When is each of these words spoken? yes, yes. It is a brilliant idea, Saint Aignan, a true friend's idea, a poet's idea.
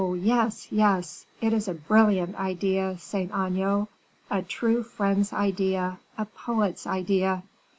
yes, 0.17 0.67
yes. 0.71 1.27
It 1.41 1.53
is 1.53 1.67
a 1.67 1.75
brilliant 1.75 2.35
idea, 2.35 2.97
Saint 2.97 3.29
Aignan, 3.31 3.87
a 4.31 4.41
true 4.41 4.81
friend's 4.81 5.31
idea, 5.31 5.99
a 6.17 6.25
poet's 6.25 6.87
idea. 6.87 7.43